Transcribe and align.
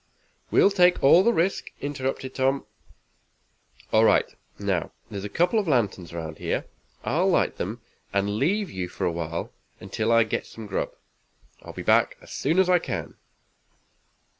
"We'll 0.49 0.71
take 0.71 1.03
all 1.03 1.21
the 1.21 1.31
risk," 1.31 1.69
interrupted 1.79 2.33
Tom. 2.33 2.65
"All 3.93 4.03
right. 4.03 4.25
Now 4.57 4.93
there's 5.11 5.23
a 5.23 5.29
couple 5.29 5.59
of 5.59 5.67
lanterns 5.67 6.11
around 6.11 6.39
here. 6.39 6.65
I'll 7.03 7.29
light 7.29 7.57
them, 7.57 7.81
and 8.11 8.37
leave 8.37 8.71
you 8.71 8.89
for 8.89 9.05
a 9.05 9.11
while 9.11 9.53
until 9.79 10.11
I 10.11 10.23
can 10.23 10.29
get 10.29 10.47
some 10.47 10.65
grub. 10.65 10.89
I'll 11.61 11.73
be 11.73 11.83
back 11.83 12.17
as 12.19 12.31
soon 12.31 12.57
as 12.57 12.67
I 12.67 12.79
can." 12.79 13.13